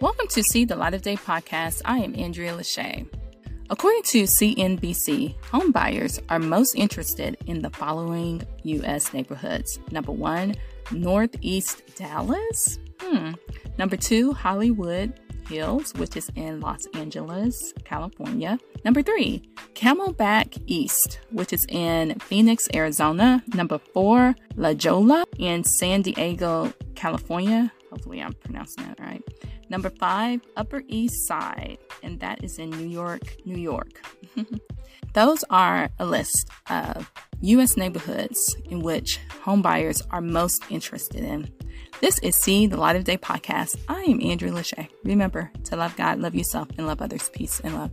Welcome 0.00 0.28
to 0.28 0.44
See 0.44 0.64
the 0.64 0.76
Light 0.76 0.94
of 0.94 1.02
Day 1.02 1.16
podcast. 1.16 1.82
I 1.84 1.98
am 1.98 2.14
Andrea 2.14 2.56
Lashea. 2.56 3.04
According 3.68 4.04
to 4.04 4.22
CNBC, 4.22 5.34
home 5.46 5.72
buyers 5.72 6.20
are 6.28 6.38
most 6.38 6.76
interested 6.76 7.36
in 7.46 7.62
the 7.62 7.70
following 7.70 8.44
U.S. 8.62 9.12
neighborhoods. 9.12 9.80
Number 9.90 10.12
one, 10.12 10.54
Northeast 10.92 11.82
Dallas. 11.96 12.78
Hmm. 13.00 13.32
Number 13.76 13.96
two, 13.96 14.32
Hollywood 14.34 15.18
Hills, 15.48 15.92
which 15.94 16.16
is 16.16 16.30
in 16.36 16.60
Los 16.60 16.86
Angeles, 16.94 17.74
California. 17.84 18.60
Number 18.84 19.02
three, 19.02 19.42
Camelback 19.74 20.62
East, 20.68 21.18
which 21.32 21.52
is 21.52 21.66
in 21.68 22.16
Phoenix, 22.20 22.68
Arizona. 22.72 23.42
Number 23.52 23.78
four, 23.78 24.36
La 24.54 24.74
Jolla 24.74 25.24
in 25.38 25.64
San 25.64 26.02
Diego, 26.02 26.72
California. 26.94 27.72
Hopefully, 27.98 28.22
I'm 28.22 28.32
pronouncing 28.32 28.84
that 28.86 29.00
right. 29.00 29.20
Number 29.70 29.90
five, 29.90 30.40
Upper 30.56 30.84
East 30.86 31.26
Side, 31.26 31.78
and 32.04 32.20
that 32.20 32.44
is 32.44 32.56
in 32.60 32.70
New 32.70 32.86
York, 32.86 33.36
New 33.44 33.58
York. 33.58 34.00
Those 35.14 35.42
are 35.50 35.90
a 35.98 36.06
list 36.06 36.48
of 36.70 37.10
U.S. 37.40 37.76
neighborhoods 37.76 38.56
in 38.66 38.82
which 38.82 39.18
homebuyers 39.42 40.00
are 40.10 40.20
most 40.20 40.62
interested 40.70 41.24
in. 41.24 41.52
This 42.00 42.20
is 42.20 42.36
See 42.36 42.68
the 42.68 42.76
Light 42.76 42.94
of 42.94 43.02
Day 43.02 43.16
podcast. 43.18 43.76
I 43.88 44.02
am 44.02 44.22
Andrea 44.22 44.52
Lashea. 44.52 44.88
Remember 45.02 45.50
to 45.64 45.74
love 45.74 45.96
God, 45.96 46.20
love 46.20 46.36
yourself, 46.36 46.68
and 46.78 46.86
love 46.86 47.02
others. 47.02 47.28
Peace 47.30 47.58
and 47.64 47.74
love. 47.74 47.90